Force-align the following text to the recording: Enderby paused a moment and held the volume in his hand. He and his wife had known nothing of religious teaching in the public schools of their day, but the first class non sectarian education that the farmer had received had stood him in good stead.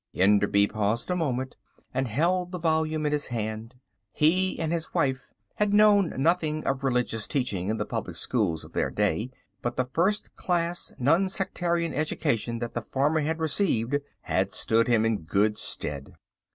Enderby 0.15 0.65
paused 0.65 1.11
a 1.11 1.15
moment 1.15 1.57
and 1.93 2.07
held 2.07 2.51
the 2.51 2.57
volume 2.57 3.05
in 3.05 3.11
his 3.11 3.27
hand. 3.27 3.75
He 4.11 4.59
and 4.59 4.73
his 4.73 4.95
wife 4.95 5.31
had 5.57 5.75
known 5.75 6.15
nothing 6.19 6.65
of 6.65 6.83
religious 6.83 7.27
teaching 7.27 7.69
in 7.69 7.77
the 7.77 7.85
public 7.85 8.15
schools 8.17 8.63
of 8.63 8.73
their 8.73 8.89
day, 8.89 9.29
but 9.61 9.77
the 9.77 9.85
first 9.93 10.35
class 10.35 10.91
non 10.97 11.29
sectarian 11.29 11.93
education 11.93 12.57
that 12.57 12.73
the 12.73 12.81
farmer 12.81 13.19
had 13.19 13.37
received 13.39 13.97
had 14.21 14.51
stood 14.51 14.87
him 14.87 15.05
in 15.05 15.17
good 15.21 15.59
stead. 15.59 16.15